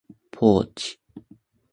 [0.31, 0.99] ポーチ、